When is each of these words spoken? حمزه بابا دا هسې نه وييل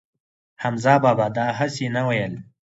حمزه 0.63 0.93
بابا 1.03 1.27
دا 1.37 1.45
هسې 1.59 1.85
نه 1.95 2.01
وييل 2.07 2.33